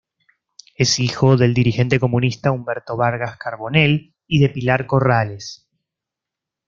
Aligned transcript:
Es 0.73 0.97
hijo 0.99 1.37
del 1.37 1.53
dirigente 1.53 1.99
comunista 1.99 2.49
Humberto 2.49 2.97
Vargas 2.97 3.37
Carbonell 3.37 4.15
y 4.25 4.39
de 4.39 4.49
Pilar 4.49 4.87
Corrales. 4.87 5.67